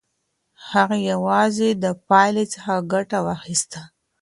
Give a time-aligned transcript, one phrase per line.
[0.71, 3.81] هغې یوازې د پایلې څخه ګټه واخیسته.